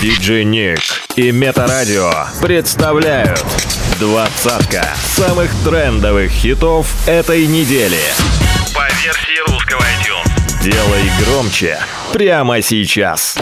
[0.00, 0.80] Диджей Ник
[1.14, 2.10] и Метарадио
[2.40, 3.44] представляют
[3.98, 7.98] двадцатка самых трендовых хитов этой недели.
[8.74, 10.62] По версии русского iTunes.
[10.62, 11.78] Делай громче
[12.14, 13.36] прямо сейчас.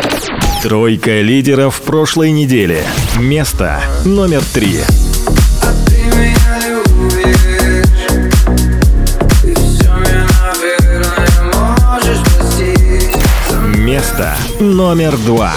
[0.60, 2.82] Тройка лидеров прошлой недели.
[3.20, 4.80] Место номер три.
[13.76, 15.54] Место номер два.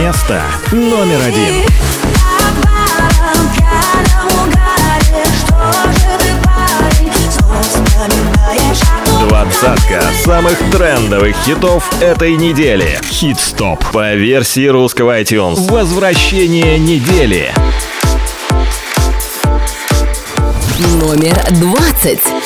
[0.00, 1.62] Место номер один.
[9.28, 12.98] Двадцатка самых трендовых хитов этой недели.
[13.10, 15.70] Хит-стоп по версии русского iTunes.
[15.70, 17.52] Возвращение недели.
[20.98, 22.39] Номер двадцать.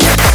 [0.00, 0.29] Yeah.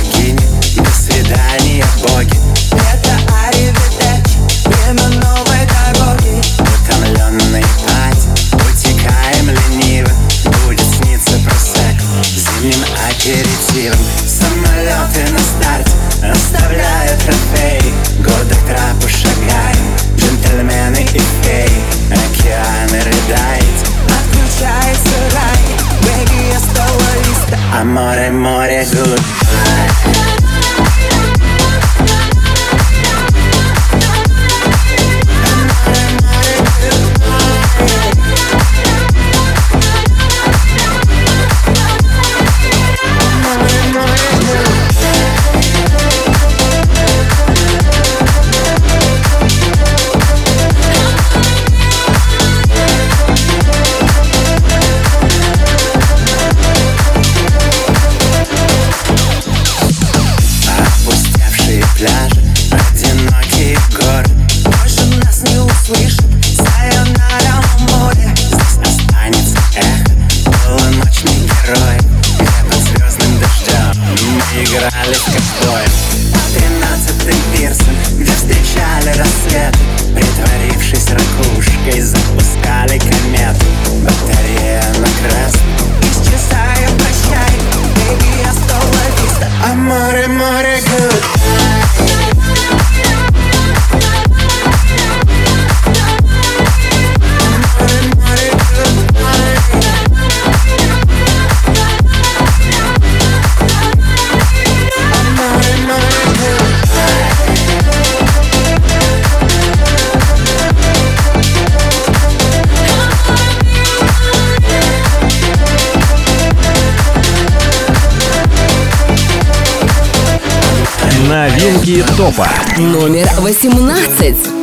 [121.85, 122.47] Русские топа.
[122.79, 124.54] Номер 18.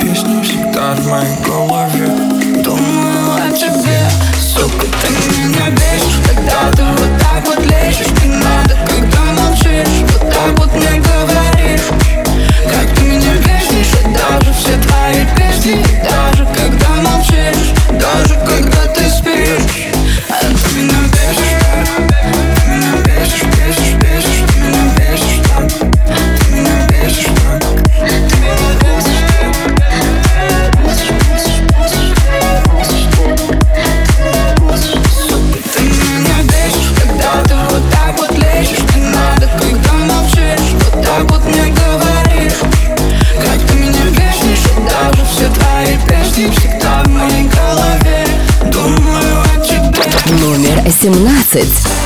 [0.00, 2.06] песня всегда в моей голове.
[2.62, 4.08] Думаю о тебе,
[4.40, 6.20] сука, ты меня бесишь.
[6.26, 11.11] Когда ты вот так вот лезешь, не надо Когда молчишь, вот так вот не
[51.54, 52.01] Acids.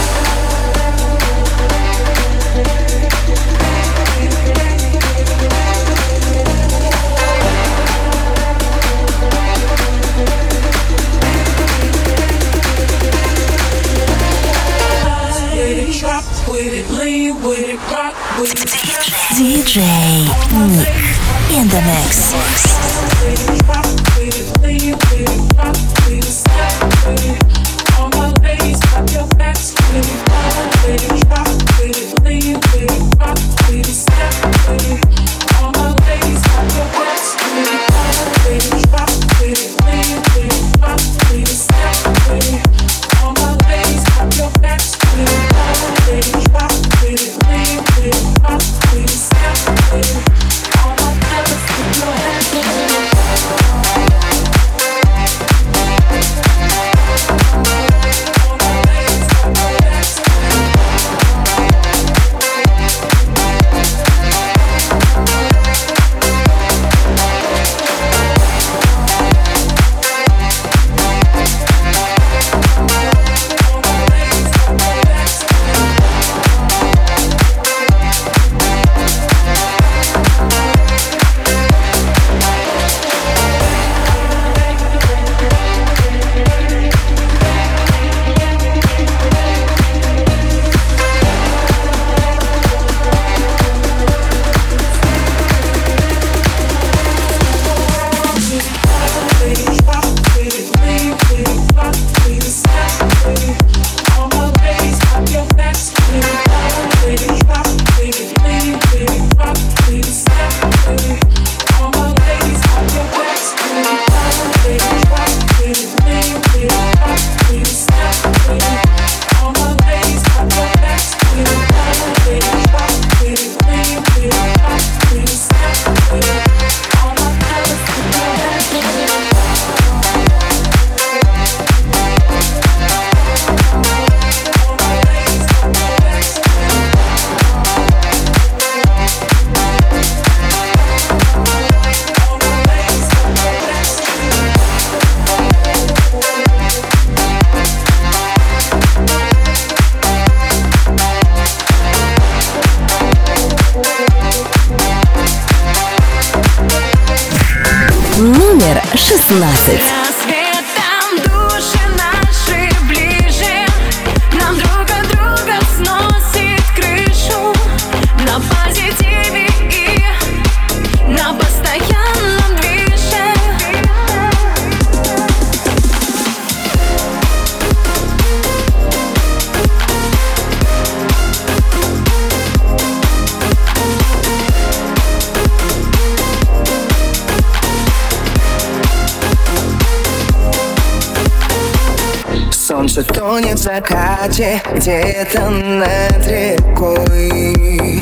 [192.89, 198.01] Солнце тонет в закате где-то над рекой?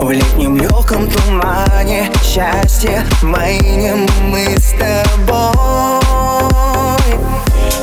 [0.00, 5.42] В летнем легком тумане счастье моим мы с тобой.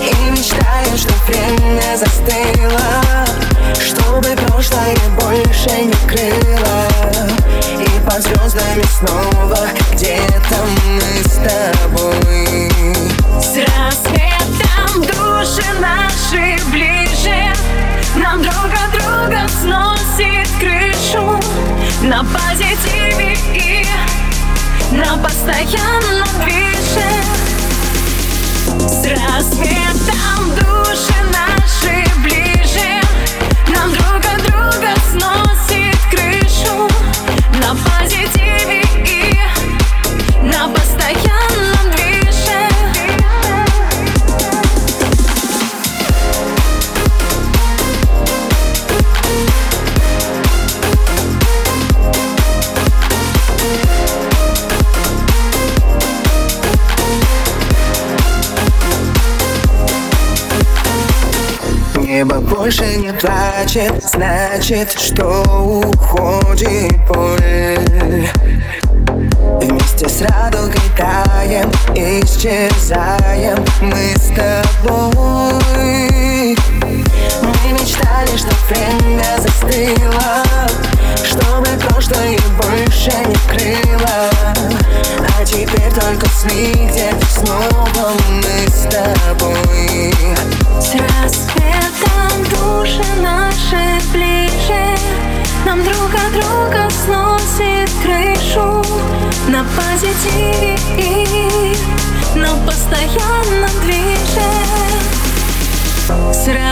[0.01, 3.25] И мечтаем, что время застыло
[3.81, 6.87] Чтобы прошлое больше не крыло.
[7.81, 9.59] И под звездами снова
[9.91, 10.55] где-то
[10.87, 12.71] мы с тобой.
[13.41, 14.28] С рассветом
[15.01, 17.53] души наши ближе.
[18.15, 21.39] Нам друг от друга сносит крышу
[22.01, 23.85] На позитиве и
[24.91, 27.09] на постоянном движе
[28.87, 33.01] С рассветом души наши ближе.
[33.67, 36.89] Нам друг от друга сносит крышу
[37.61, 39.39] На позитиве и
[40.43, 41.38] на постоянном
[62.69, 65.41] больше не плачет, значит, что
[65.87, 68.27] уходит боль.
[69.59, 75.59] Вместе с радугой таем, исчезаем мы с тобой.
[77.41, 80.43] Мы мечтали, что время застыло
[81.23, 83.68] Чтобы прошлое больше не крыло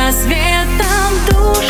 [0.08, 1.67] С рассветом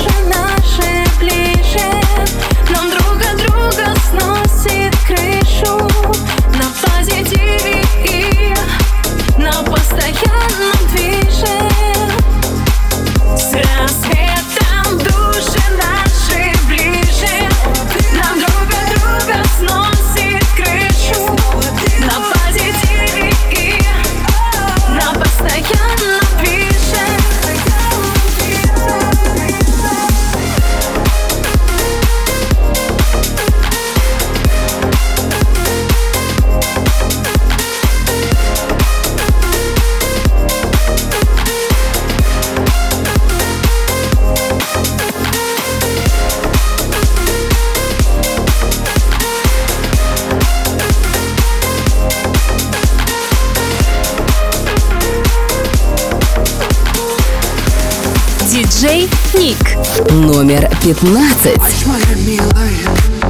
[60.17, 61.85] Номер 15.
[61.85, 62.71] моя милая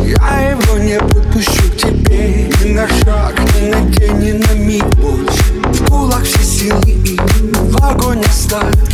[0.05, 4.85] Я его не подпущу к тебе Ни на шаг, ни на день, ни на миг
[4.95, 7.19] больше В кулак все силы и
[7.51, 8.86] в огонь остатки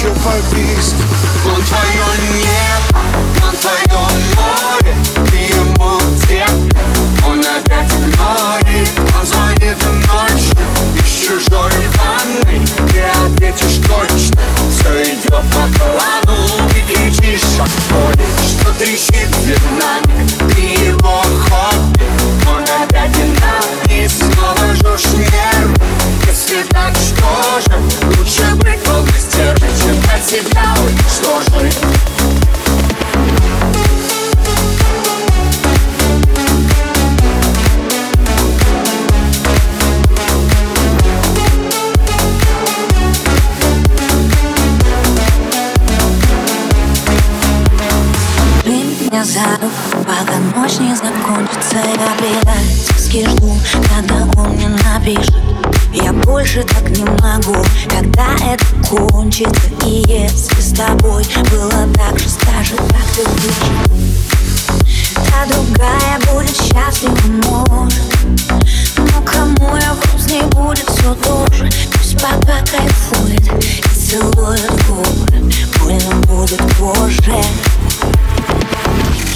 [0.00, 0.94] еще повис
[1.44, 3.00] Он твое небо,
[3.44, 4.00] он твое
[4.34, 4.96] море
[5.30, 6.46] Ты ему где
[7.26, 9.76] Он опять игнорит Он звонит
[10.08, 10.56] ночью
[10.96, 14.40] Из чужой ванной Ты ответишь точно
[14.70, 16.59] Все идет по плану
[17.60, 22.04] Что трещит динамик Ты его хобби
[22.48, 25.12] Он опять динамит Снова жжешь
[26.26, 27.76] Если так, что
[28.16, 31.76] Лучше быть долго стервой Чем от себя уничтожить
[49.24, 51.76] за руку Пока ночь не закончится.
[51.76, 53.54] Я предательски жду,
[53.88, 55.34] когда он мне напишет.
[55.92, 57.56] Я больше так не могу
[57.88, 59.68] Когда это кончится.
[59.84, 64.10] И если с тобой было так же Скажи, как ты будешь,
[65.14, 67.16] Та другая будет счастлива,
[67.48, 68.00] может.
[68.96, 71.68] Но кому я вру, с ней будет все тоже.
[71.92, 75.52] Пусть пока кайфует и целует губы.
[75.78, 77.34] Больно будет позже.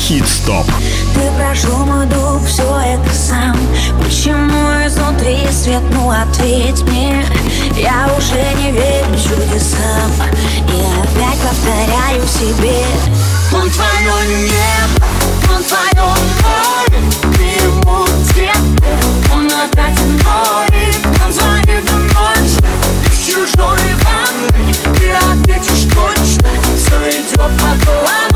[0.04, 0.66] Хит-стоп.
[1.14, 3.56] Ты прошел мой дух, все это сам.
[4.02, 7.24] Почему изнутри свет, ну ответь мне.
[7.74, 10.12] Я уже не верю чудесам.
[10.68, 12.84] И опять повторяю себе.
[13.50, 15.06] Он твое небо,
[15.50, 16.06] он твое
[16.42, 17.34] море.
[17.38, 18.52] Ты ему где
[19.32, 22.64] Он опять игнорит, он звонит ночью
[23.06, 28.33] Из чужой ванной Ты ответишь точно Все идет по плану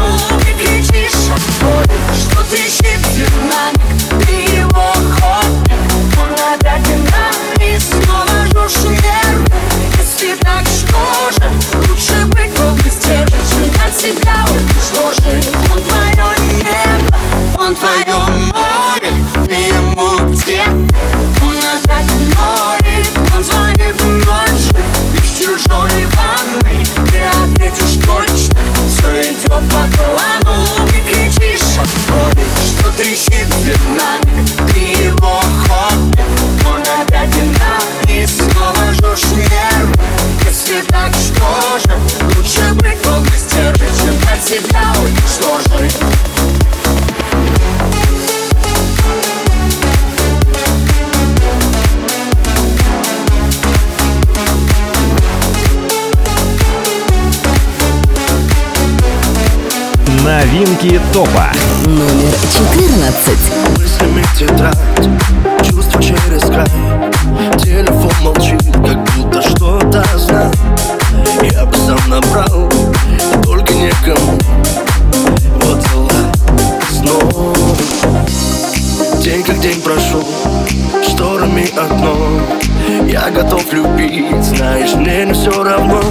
[2.48, 5.74] трещит динамик Ты его хобби
[6.16, 8.84] Он опять динамик Снова жжешь
[9.98, 11.50] Если так, что же
[11.88, 17.18] Лучше быть глупой стервой Чем дать себя уничтожить Он твое небо
[17.58, 18.16] Он твое
[18.52, 19.12] море
[19.48, 20.62] ему где
[21.42, 24.82] Он опять игнорит Он звонит ночью
[25.14, 30.77] Из чужой ванной Ты ответишь точно Все идет по плану
[32.96, 33.46] Трещит.
[33.64, 36.22] Динамик Ты его хобби
[36.66, 40.04] Он опять динамик Снова жжешь нервы
[40.44, 41.96] Если так, что же?
[42.36, 42.98] Лучше быть
[43.38, 45.96] стервой Чем дать себя уничтожить
[60.28, 61.50] Новинки топа.
[61.86, 63.78] Номер 14.
[63.78, 65.08] мыслями тетрадь
[65.66, 66.68] Чувства через край.
[67.56, 70.54] Телефон молчит, как будто что-то знает
[71.50, 72.70] Я бы сам набрал,
[73.42, 74.38] только некому.
[75.62, 76.10] Вот дела
[76.90, 77.54] снова.
[79.22, 80.28] День как день прошел,
[81.08, 82.18] шторами окно.
[83.06, 86.02] Я готов любить, знаешь, мне не все равно.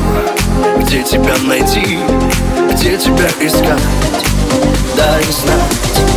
[0.79, 1.99] Где тебя найти,
[2.77, 3.81] где тебя искать?
[4.95, 6.16] Дай знать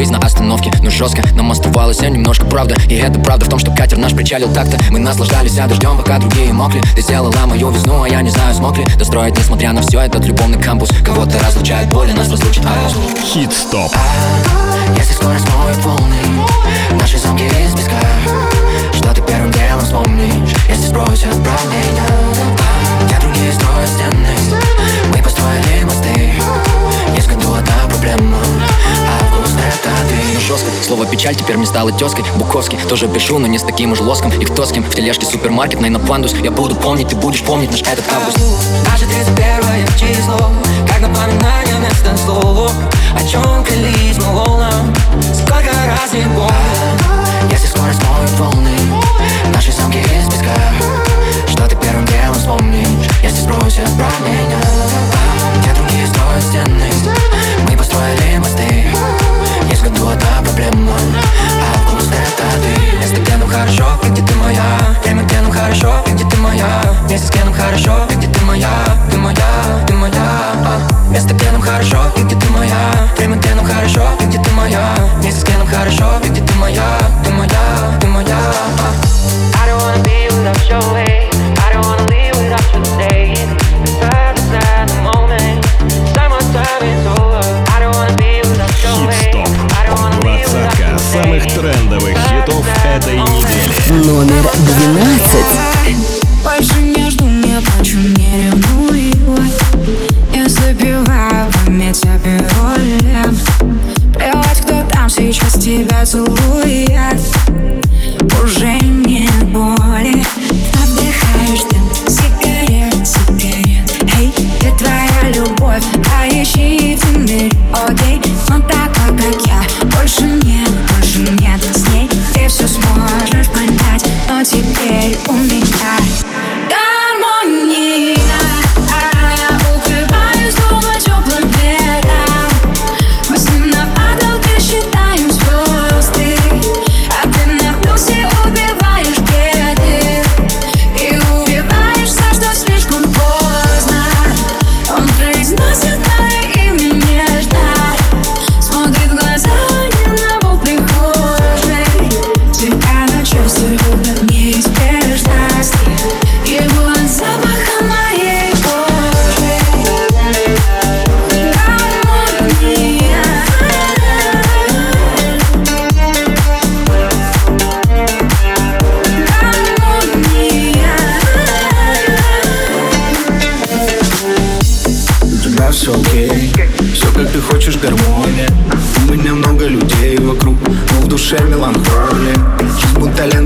[0.00, 2.74] жизнь на остановке Но жестко нам оставалось немножко правда.
[2.88, 4.78] И это правда в том, что катер наш причалил так-то.
[4.90, 6.80] Мы наслаждались а дождем, пока другие мокли.
[6.96, 8.86] Ты сделала мою весну, а я не знаю, смог ли.
[8.96, 13.92] Достроить, несмотря на все, этот любовный кампус Кого-то разлучает боль, а нас разлучит август Хит-стоп.
[14.96, 16.16] Если скоро смоют волны
[16.98, 18.00] Наши замки из песка.
[18.94, 22.08] Что ты первым делом вспомнишь Если сбросят правление
[23.10, 24.60] Я другие строят стены
[25.14, 26.10] Мы построили мосты
[31.10, 34.32] печаль теперь мне стала тезкой Буковский тоже пишу, но не с таким уж лоском.
[34.32, 36.34] И кто с кем в тележке супермаркет, на пандус.
[36.42, 38.38] Я буду помнить, ты будешь помнить наш этот август.
[38.90, 40.50] Наше 31 число
[40.88, 42.70] Как напоминание вместо слова
[43.14, 44.94] О чем клялись мы волнам
[45.34, 48.76] Сколько раз не помню Если скоро смоют волны
[49.52, 51.19] Наши замки из песка
[51.50, 53.08] Что ты первым делом вспомнишь?
[53.22, 54.60] Если спросят про меня.
[55.58, 56.90] Где другие строят стены
[57.68, 58.86] Мы построили мосты.
[59.68, 60.92] Есть году одна проблема
[61.74, 62.98] Август это ты.
[62.98, 64.78] Место, где хорошо, где ты моя.
[65.04, 66.68] Время, где хорошо, где ты моя.
[67.08, 68.70] Место, где нам хорошо, где ты моя.
[69.10, 70.12] Ты моя, ты моя.
[70.14, 71.10] А.
[71.10, 73.08] Место, где хорошо, где ты моя.
[73.16, 73.50] Время, где
[73.90, 74.02] хорошо,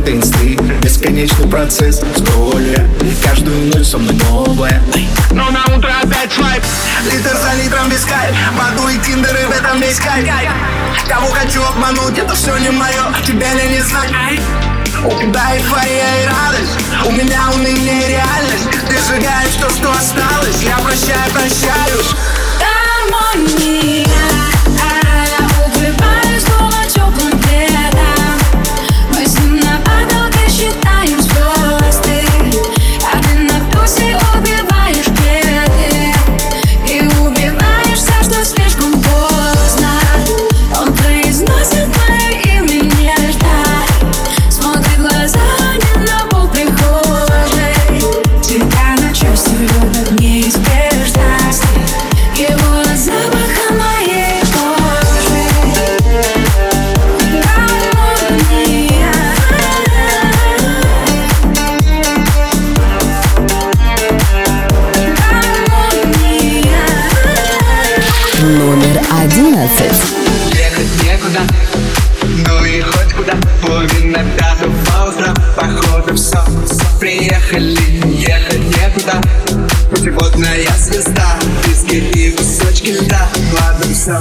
[0.09, 2.88] инсты Бесконечный процесс скролля
[3.25, 4.83] Каждую ночь со мной новая
[5.31, 6.62] Но на утро опять свайп.
[7.11, 10.29] Литр за литром без кайф Воду и тиндеры в этом весь кайф
[11.09, 14.40] Кого хочу обмануть, это все не мое Тебя ли не знать
[15.05, 16.79] у тебя эйфория и радость.
[17.05, 18.71] У меня уныние и реальность.
[18.88, 20.62] Ты сжигаешь то, что осталось.
[20.62, 22.14] Я прощаю, прощаюсь.
[22.59, 24.34] Гармония
[84.05, 84.21] Все,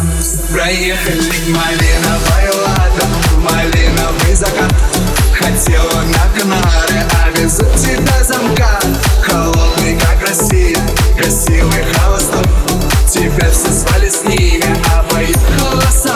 [0.50, 3.06] проехали Малиновая лада,
[3.41, 4.74] малиновый закат.
[5.38, 8.80] Хотела на Канары, а везут тебя замка.
[9.22, 10.80] Холодный, как Россия,
[11.17, 12.46] красивый холостой
[13.10, 16.13] Теперь все свали с ними, а поехала со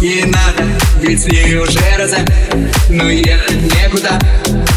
[0.00, 0.64] ей надо,
[1.00, 2.24] ведь в ней уже розе
[2.88, 4.18] Но ехать некуда,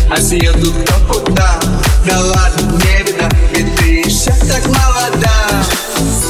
[0.09, 1.59] а съедут кто куда?
[2.05, 5.31] Да ладно, не беда, ведь ты еще так молода.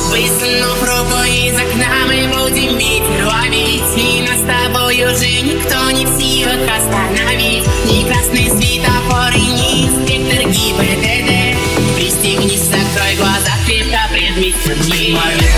[0.10, 3.82] Высунув руку из окна мы будем ветер ловить.
[3.96, 7.66] И нас с тобой уже никто не в силах остановить.
[7.86, 11.58] Ни красный светофор и ни инспектор ГИБДД.
[11.96, 15.51] Пристегнись, закрой глаза, крепко предместье Малиновая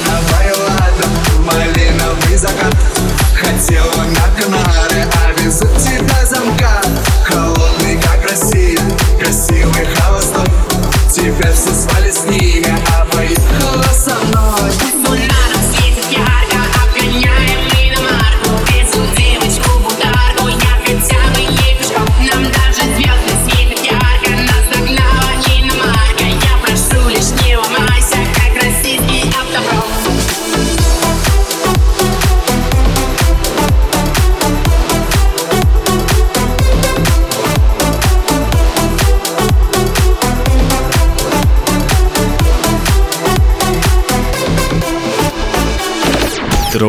[4.43, 4.72] Хотела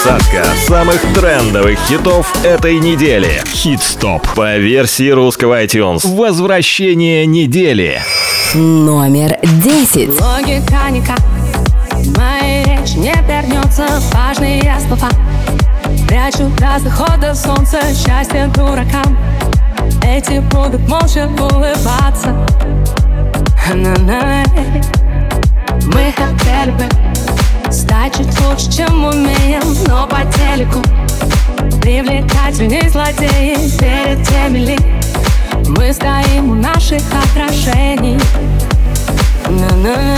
[0.00, 3.42] Двадцатка самых трендовых хитов этой недели.
[3.46, 6.06] Хит-стоп по версии русского iTunes.
[6.06, 8.00] Возвращение недели.
[8.54, 10.08] Номер 10.
[10.08, 11.18] Логика никак
[12.16, 15.10] Моя речь не вернется Важные слова
[16.06, 19.18] Прячу до захода солнца Счастье дуракам
[20.04, 22.46] Эти будут молча улыбаться
[23.74, 24.44] На-на-на.
[25.92, 27.07] Мы хотели бы
[28.18, 30.82] Чуть лучше, чем умеем Но по телеку
[31.80, 34.78] Привлекательней злодеи Перед теми ли
[35.68, 38.18] Мы стоим у наших отражений?
[39.48, 40.16] На-на-на.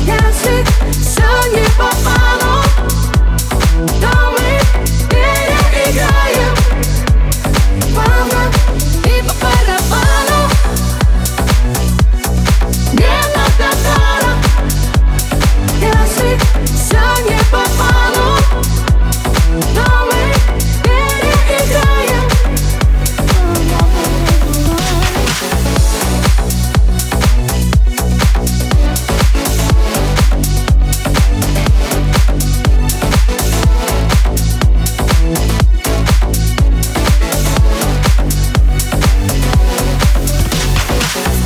[0.00, 0.64] Если
[1.00, 2.43] всё не по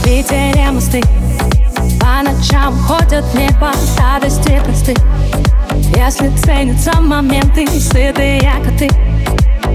[0.05, 1.03] Питере мосты
[2.01, 3.73] По ночам ходят небо
[4.19, 4.95] радости просты
[5.97, 8.89] Если ценятся моменты, сытые коты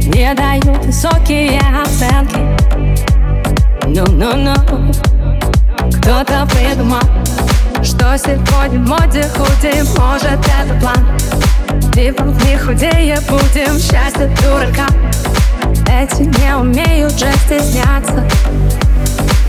[0.08, 2.38] Не дают высокие оценки.
[3.88, 4.56] Ну-ну-ну
[5.97, 7.02] Кто-то придумал
[7.84, 11.91] Что сегодня в моде худеем Может это план?
[11.93, 13.78] Типа не худее будем.
[13.78, 14.88] Счастье дурака
[15.88, 18.23] Эти не умеют же стесняться.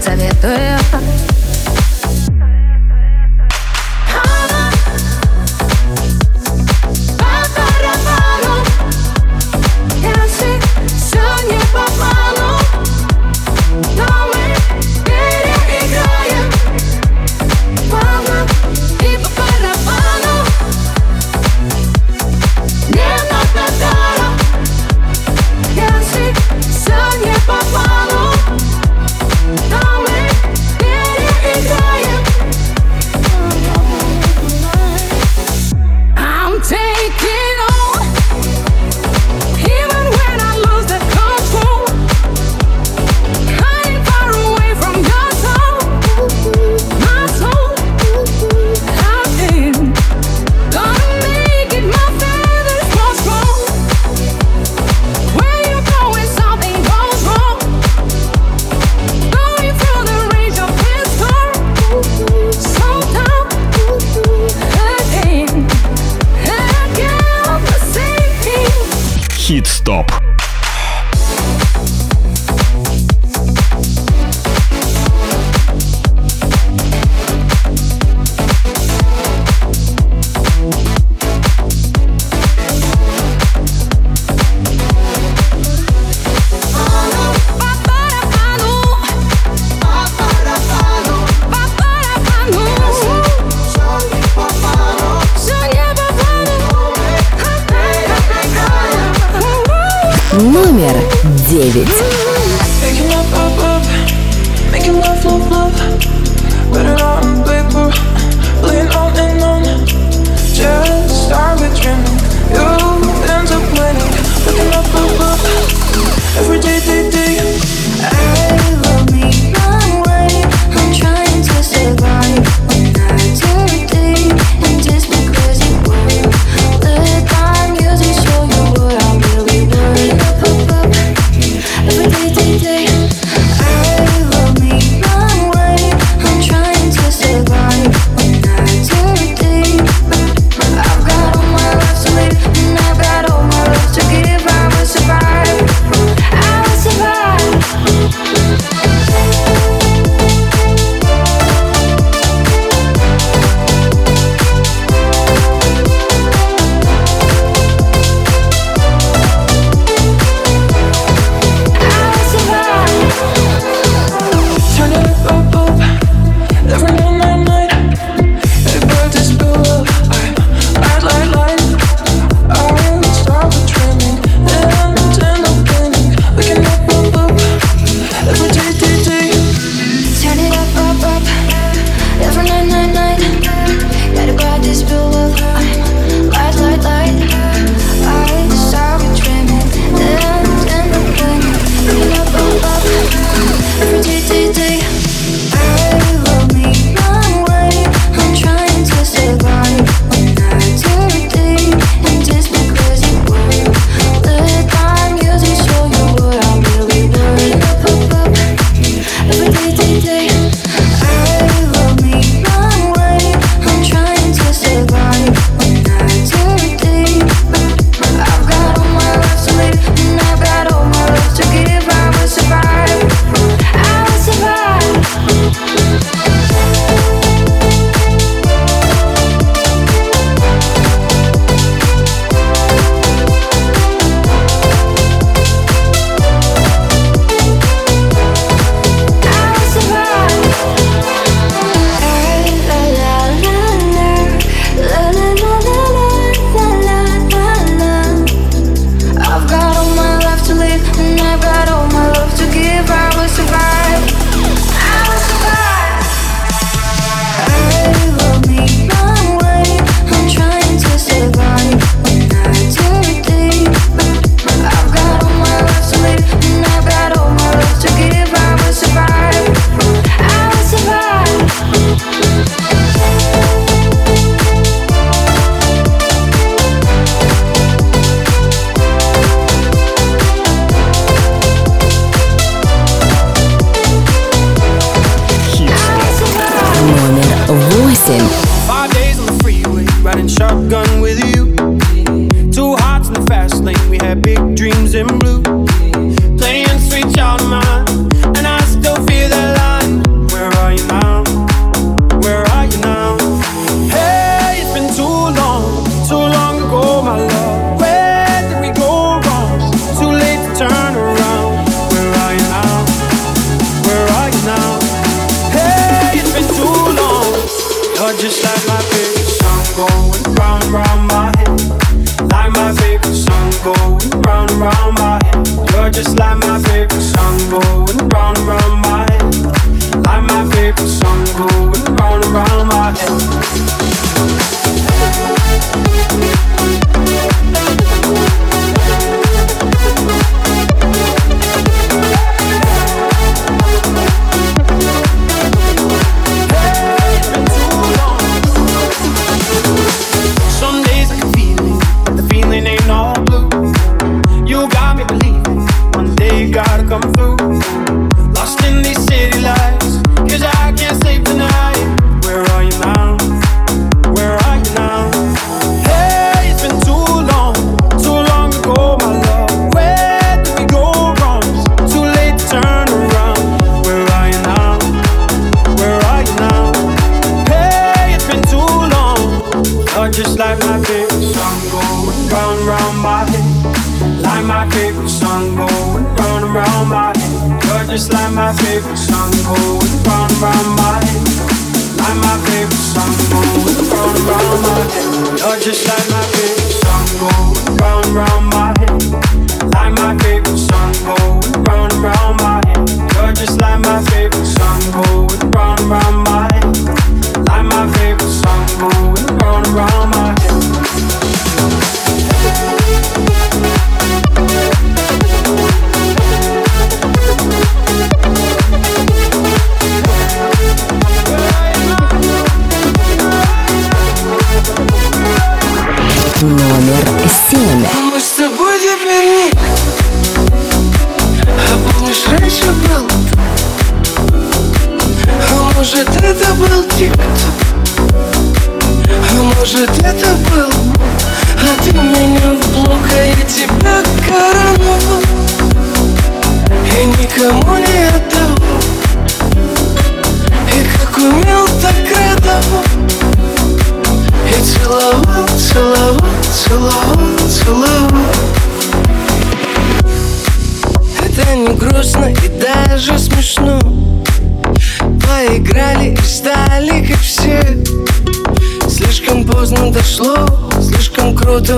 [0.02, 0.78] Советую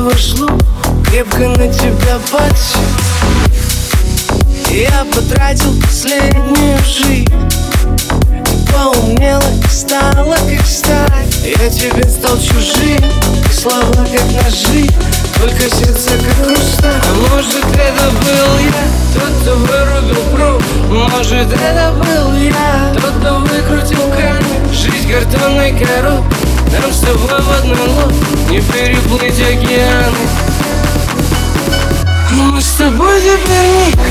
[0.07, 0.48] вошло
[1.04, 2.80] Крепко на тебя подсел
[4.70, 7.26] Я потратил последнюю жизнь
[8.72, 11.26] поумнела и стала как сталь.
[11.44, 13.02] Я тебе стал чужим,
[13.50, 14.88] слова как ножи
[15.40, 18.84] Только сердце как хрусталь А может это был я,
[19.14, 24.72] тот, кто вырубил пруд Может это был я, тот, кто выкрутил камень?
[24.72, 30.16] Жизнь картонной коробкой нам с тобой в одной лодке не переплыть океаны
[32.32, 34.02] Мы с тобой теперь никто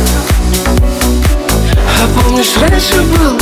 [1.75, 3.37] А помнишь, раньше был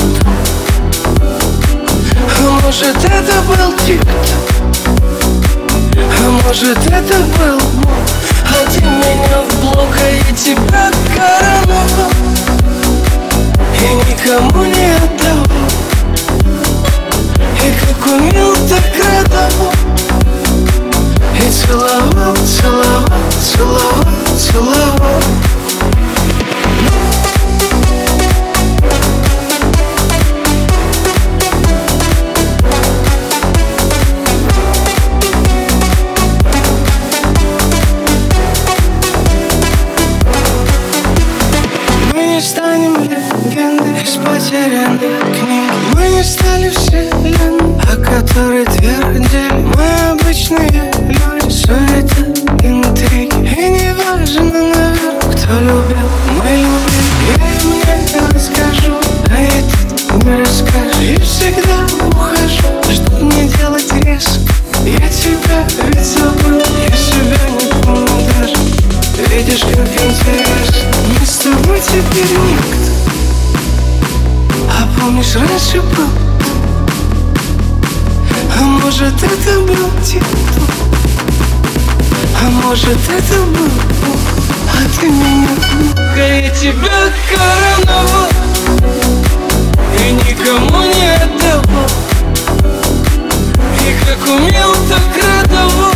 [2.39, 4.25] А может это был тик-ток
[5.95, 8.03] А может это был мой?
[8.45, 12.11] А ты меня в блок, а я тебя короновал
[13.79, 14.72] И никому не
[18.13, 19.71] и как умел, так радовал
[21.35, 24.05] И целовал, целовал, целовал,
[24.37, 25.52] целовал
[48.13, 52.21] которой твердили Мы обычные люди, это
[52.63, 53.33] интриги.
[53.41, 58.93] И не важно, наверное, кто любил, мы любим Я им не расскажу,
[59.29, 64.41] а этот не расскажешь И всегда ухожу, чтоб не делать резко
[64.85, 68.57] Я тебя ведь забыл, я себя не помню даже.
[69.27, 72.91] Видишь, как интересно Мы с тобой теперь никто.
[74.69, 76.22] А помнишь, раньше был
[78.63, 80.69] А может, это был тик-ток
[82.41, 83.67] А может, это был
[84.05, 84.19] Бог
[84.69, 85.49] А ты меня
[85.97, 88.29] а я тебя короновал.
[89.99, 91.89] И никому не отдавал.
[93.81, 95.91] И как умел, так радовал.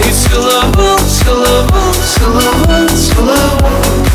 [0.00, 4.05] И целовал, целовал, целовал, целовал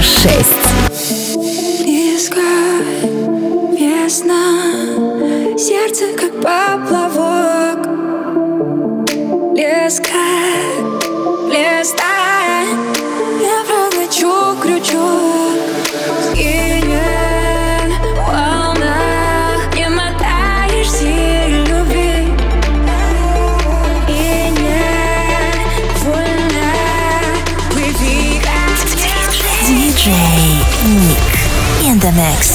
[0.00, 1.84] Номер шесть.
[1.84, 2.40] Близко
[3.78, 4.42] весна,
[5.58, 7.86] сердце как поплавок.
[9.54, 10.19] Леска,
[32.12, 32.49] mix.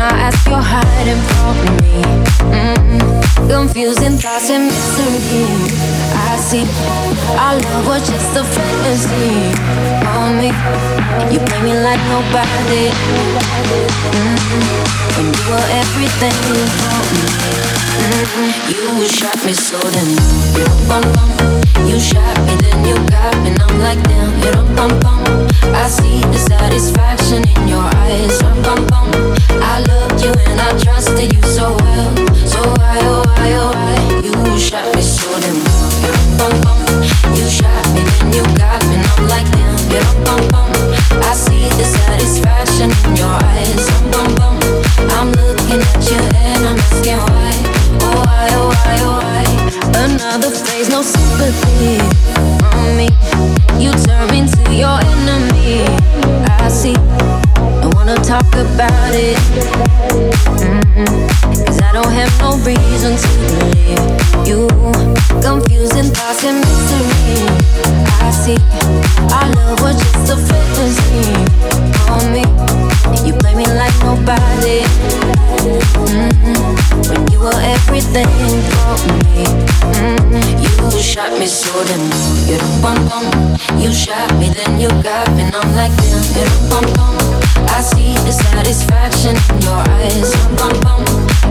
[0.00, 2.02] I ask, you're hiding from me.
[2.54, 5.97] Mm, confusing thoughts and mystery.
[6.14, 6.64] I see
[7.36, 9.52] our love was just a fantasy
[10.06, 10.48] on me.
[11.32, 12.90] You play me like nobody.
[14.14, 14.88] Mm-hmm.
[15.18, 16.62] You were everything me,
[17.98, 18.98] mm-hmm.
[19.00, 20.10] you shot me so then.
[21.88, 24.38] You shot me, then you got me, I'm like damn.
[25.74, 28.38] I see the satisfaction in your eyes.
[29.60, 33.52] I loved you and I trusted you so well, so why, oh, why?
[33.54, 33.87] oh,
[58.68, 59.36] about it.
[60.60, 61.66] Mm-mm.
[61.66, 64.68] Cause I don't have no reason to believe you.
[65.42, 67.42] Confusing thoughts and mystery.
[68.22, 68.58] I see
[69.34, 71.34] Our love was just a fantasy.
[72.06, 72.87] For me
[73.24, 74.84] You play me like nobody.
[76.08, 77.08] Mm-mm.
[77.08, 78.28] When you were everything
[78.72, 78.94] for
[79.32, 79.44] me.
[79.96, 80.44] Mm-mm.
[80.62, 82.02] You shot me so then
[82.48, 82.58] you
[83.80, 85.42] You shot me then you got me.
[85.42, 86.84] And I'm like damn you bum
[87.68, 90.34] I see the satisfaction in your eyes.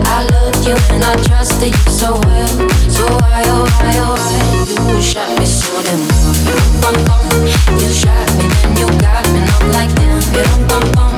[0.04, 0.24] I
[0.66, 2.48] you and I trusted you so well.
[2.90, 4.92] So why oh why oh why?
[4.92, 6.00] You shot me so then
[6.44, 6.56] you
[7.80, 9.40] You shot me then you got me.
[9.40, 11.17] I'm like damn bum bum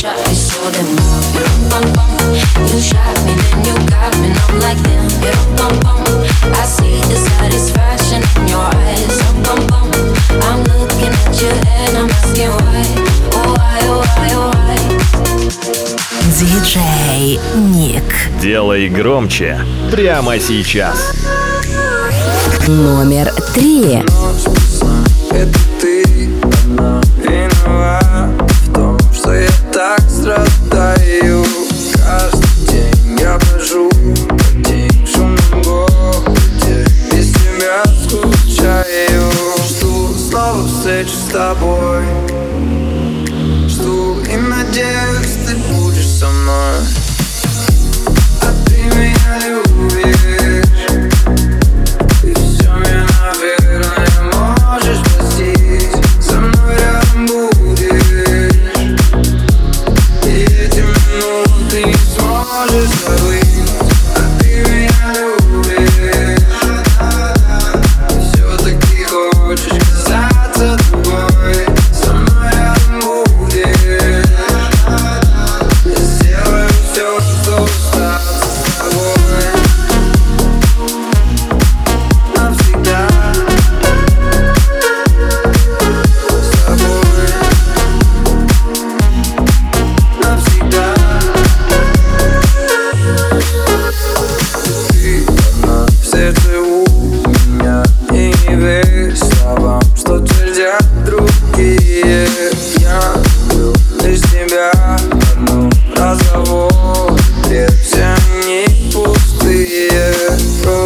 [19.01, 19.59] громче
[19.91, 21.11] прямо сейчас.
[22.67, 24.03] Номер три.
[25.31, 26.03] Это ты
[27.65, 28.29] одна
[28.67, 31.43] в том, что я так страдаю.
[31.95, 33.89] Каждый день я брожу
[34.57, 39.23] день шумном городе, без тебя скучаю.
[39.67, 42.30] Жду снова встречи с тобой.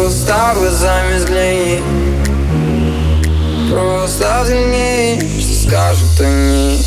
[0.06, 1.82] Просто глазами взгляни
[3.68, 6.80] Просто взгляни, что скажут они.